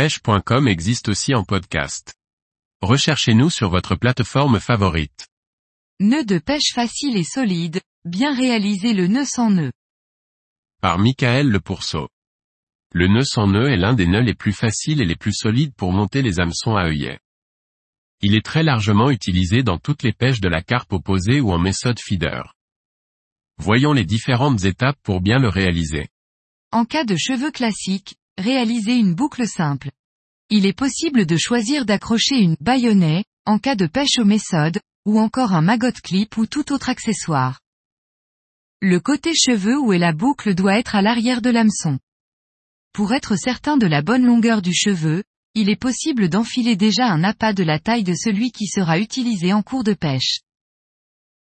pêche.com 0.00 0.66
existe 0.66 1.10
aussi 1.10 1.34
en 1.34 1.44
podcast. 1.44 2.14
Recherchez-nous 2.80 3.50
sur 3.50 3.68
votre 3.68 3.96
plateforme 3.96 4.58
favorite. 4.58 5.28
Nœud 6.00 6.24
de 6.24 6.38
pêche 6.38 6.72
facile 6.74 7.18
et 7.18 7.22
solide, 7.22 7.82
bien 8.06 8.34
réaliser 8.34 8.94
le 8.94 9.08
nœud 9.08 9.26
sans 9.26 9.50
nœud. 9.50 9.72
Par 10.80 10.98
Michael 10.98 11.50
Le 11.50 11.60
Pourceau. 11.60 12.08
Le 12.94 13.08
nœud 13.08 13.26
sans 13.26 13.46
nœud 13.46 13.68
est 13.68 13.76
l'un 13.76 13.92
des 13.92 14.06
nœuds 14.06 14.22
les 14.22 14.32
plus 14.32 14.54
faciles 14.54 15.02
et 15.02 15.04
les 15.04 15.16
plus 15.16 15.34
solides 15.34 15.74
pour 15.74 15.92
monter 15.92 16.22
les 16.22 16.40
hameçons 16.40 16.76
à 16.76 16.86
œillet. 16.86 17.18
Il 18.22 18.34
est 18.34 18.46
très 18.46 18.62
largement 18.62 19.10
utilisé 19.10 19.62
dans 19.62 19.76
toutes 19.76 20.02
les 20.02 20.14
pêches 20.14 20.40
de 20.40 20.48
la 20.48 20.62
carpe 20.62 20.94
opposée 20.94 21.42
ou 21.42 21.52
en 21.52 21.58
méthode 21.58 22.00
feeder. 22.00 22.54
Voyons 23.58 23.92
les 23.92 24.06
différentes 24.06 24.64
étapes 24.64 24.98
pour 25.02 25.20
bien 25.20 25.38
le 25.38 25.50
réaliser. 25.50 26.08
En 26.72 26.86
cas 26.86 27.04
de 27.04 27.16
cheveux 27.16 27.50
classiques, 27.50 28.14
réaliser 28.40 28.96
une 28.96 29.14
boucle 29.14 29.46
simple. 29.46 29.90
Il 30.50 30.66
est 30.66 30.76
possible 30.76 31.26
de 31.26 31.36
choisir 31.36 31.84
d'accrocher 31.84 32.36
une 32.36 32.56
baïonnet, 32.60 33.24
en 33.46 33.58
cas 33.58 33.76
de 33.76 33.86
pêche 33.86 34.18
au 34.18 34.24
méthode, 34.24 34.80
ou 35.06 35.20
encore 35.20 35.52
un 35.52 35.62
maggot 35.62 35.92
clip 36.02 36.36
ou 36.36 36.46
tout 36.46 36.72
autre 36.72 36.88
accessoire. 36.88 37.60
Le 38.82 38.98
côté 38.98 39.34
cheveux 39.34 39.78
où 39.78 39.92
est 39.92 39.98
la 39.98 40.12
boucle 40.12 40.54
doit 40.54 40.78
être 40.78 40.96
à 40.96 41.02
l'arrière 41.02 41.42
de 41.42 41.50
l'hameçon. 41.50 41.98
Pour 42.92 43.12
être 43.12 43.36
certain 43.36 43.76
de 43.76 43.86
la 43.86 44.02
bonne 44.02 44.24
longueur 44.24 44.62
du 44.62 44.74
cheveu, 44.74 45.22
il 45.54 45.68
est 45.68 45.76
possible 45.76 46.28
d'enfiler 46.28 46.76
déjà 46.76 47.06
un 47.06 47.22
appât 47.22 47.52
de 47.52 47.62
la 47.62 47.78
taille 47.78 48.04
de 48.04 48.14
celui 48.14 48.50
qui 48.50 48.66
sera 48.66 48.98
utilisé 48.98 49.52
en 49.52 49.62
cours 49.62 49.84
de 49.84 49.94
pêche. 49.94 50.40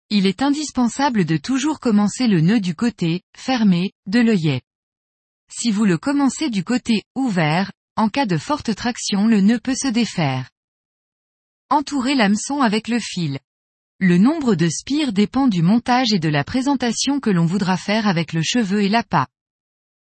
Il 0.10 0.28
est 0.28 0.42
indispensable 0.42 1.26
de 1.26 1.38
toujours 1.38 1.80
commencer 1.80 2.28
le 2.28 2.42
nœud 2.42 2.60
du 2.60 2.76
côté, 2.76 3.22
fermé, 3.36 3.94
de 4.06 4.20
l'œillet. 4.20 4.62
Si 5.50 5.72
vous 5.72 5.86
le 5.86 5.98
commencez 5.98 6.50
du 6.50 6.64
côté, 6.64 7.04
ouvert, 7.16 7.72
en 7.96 8.10
cas 8.10 8.26
de 8.26 8.38
forte 8.38 8.74
traction 8.76 9.28
le 9.28 9.42
nœud 9.42 9.60
peut 9.60 9.76
se 9.76 9.88
défaire. 9.88 10.50
Entourez 11.70 12.16
l'hameçon 12.16 12.62
avec 12.62 12.88
le 12.88 13.00
fil. 13.00 13.40
Le 14.00 14.18
nombre 14.18 14.56
de 14.56 14.68
spires 14.68 15.14
dépend 15.14 15.48
du 15.48 15.62
montage 15.62 16.12
et 16.12 16.20
de 16.20 16.30
la 16.30 16.44
présentation 16.44 17.20
que 17.20 17.30
l'on 17.30 17.46
voudra 17.46 17.78
faire 17.78 18.08
avec 18.08 18.34
le 18.34 18.42
cheveu 18.44 18.82
et 18.82 18.90
l'appât. 18.90 19.28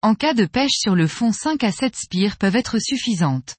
En 0.01 0.15
cas 0.15 0.33
de 0.33 0.45
pêche 0.45 0.73
sur 0.73 0.95
le 0.95 1.07
fond 1.07 1.31
5 1.31 1.63
à 1.63 1.71
7 1.71 1.95
spires 1.95 2.37
peuvent 2.37 2.55
être 2.55 2.79
suffisantes. 2.79 3.55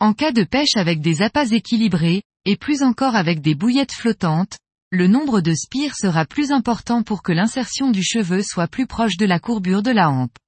En 0.00 0.12
cas 0.12 0.32
de 0.32 0.44
pêche 0.44 0.76
avec 0.76 1.00
des 1.00 1.22
appâts 1.22 1.50
équilibrés, 1.50 2.22
et 2.44 2.56
plus 2.56 2.82
encore 2.82 3.16
avec 3.16 3.40
des 3.40 3.54
bouillettes 3.54 3.92
flottantes, 3.92 4.58
le 4.90 5.06
nombre 5.06 5.40
de 5.40 5.54
spires 5.54 5.96
sera 5.96 6.24
plus 6.24 6.50
important 6.50 7.02
pour 7.02 7.22
que 7.22 7.32
l'insertion 7.32 7.90
du 7.90 8.02
cheveu 8.02 8.42
soit 8.42 8.68
plus 8.68 8.86
proche 8.86 9.16
de 9.16 9.26
la 9.26 9.38
courbure 9.38 9.82
de 9.82 9.90
la 9.90 10.10
hampe. 10.10 10.38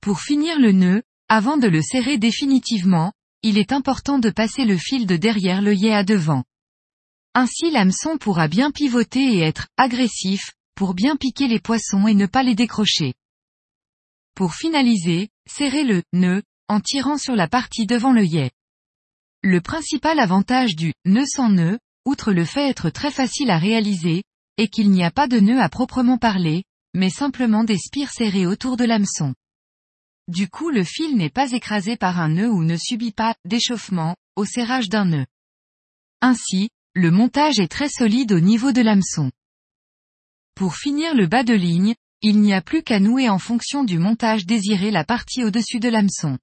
Pour 0.00 0.20
finir 0.20 0.58
le 0.58 0.72
nœud, 0.72 1.02
avant 1.28 1.58
de 1.58 1.68
le 1.68 1.82
serrer 1.82 2.16
définitivement, 2.16 3.12
il 3.42 3.58
est 3.58 3.72
important 3.72 4.18
de 4.18 4.30
passer 4.30 4.64
le 4.64 4.78
fil 4.78 5.06
de 5.06 5.16
derrière 5.16 5.60
l'œillet 5.60 5.92
à 5.92 6.04
devant. 6.04 6.44
Ainsi 7.34 7.70
l'hameçon 7.70 8.18
pourra 8.18 8.48
bien 8.48 8.70
pivoter 8.70 9.34
et 9.34 9.40
être 9.40 9.68
agressif, 9.76 10.52
pour 10.74 10.94
bien 10.94 11.16
piquer 11.16 11.48
les 11.48 11.60
poissons 11.60 12.06
et 12.06 12.14
ne 12.14 12.26
pas 12.26 12.42
les 12.42 12.54
décrocher. 12.54 13.12
Pour 14.34 14.54
finaliser, 14.54 15.28
serrez 15.46 15.84
le 15.84 16.02
nœud, 16.14 16.42
en 16.68 16.80
tirant 16.80 17.18
sur 17.18 17.36
la 17.36 17.46
partie 17.46 17.86
devant 17.86 18.12
l'œillet. 18.12 18.50
Le 19.42 19.60
principal 19.60 20.18
avantage 20.18 20.76
du 20.76 20.94
nœud 21.04 21.26
sans 21.26 21.50
nœud, 21.50 21.78
outre 22.06 22.32
le 22.32 22.44
fait 22.44 22.68
être 22.68 22.88
très 22.88 23.10
facile 23.10 23.50
à 23.50 23.58
réaliser, 23.58 24.22
est 24.56 24.68
qu'il 24.68 24.90
n'y 24.90 25.04
a 25.04 25.10
pas 25.10 25.28
de 25.28 25.40
nœud 25.40 25.60
à 25.60 25.68
proprement 25.68 26.18
parler, 26.18 26.64
mais 26.94 27.10
simplement 27.10 27.64
des 27.64 27.78
spires 27.78 28.12
serrées 28.12 28.46
autour 28.46 28.76
de 28.76 28.84
l'hameçon. 28.84 29.34
Du 30.30 30.48
coup 30.48 30.70
le 30.70 30.84
fil 30.84 31.16
n'est 31.16 31.28
pas 31.28 31.50
écrasé 31.50 31.96
par 31.96 32.20
un 32.20 32.28
nœud 32.28 32.48
ou 32.48 32.62
ne 32.62 32.76
subit 32.76 33.10
pas 33.10 33.34
d'échauffement 33.44 34.14
au 34.36 34.44
serrage 34.44 34.88
d'un 34.88 35.04
nœud. 35.04 35.26
Ainsi, 36.20 36.68
le 36.94 37.10
montage 37.10 37.58
est 37.58 37.66
très 37.66 37.88
solide 37.88 38.30
au 38.30 38.38
niveau 38.38 38.70
de 38.70 38.80
l'hameçon. 38.80 39.32
Pour 40.54 40.76
finir 40.76 41.16
le 41.16 41.26
bas 41.26 41.42
de 41.42 41.54
ligne, 41.54 41.96
il 42.22 42.40
n'y 42.40 42.54
a 42.54 42.62
plus 42.62 42.84
qu'à 42.84 43.00
nouer 43.00 43.28
en 43.28 43.40
fonction 43.40 43.82
du 43.82 43.98
montage 43.98 44.46
désiré 44.46 44.92
la 44.92 45.02
partie 45.02 45.42
au-dessus 45.42 45.80
de 45.80 45.88
l'hameçon. 45.88 46.38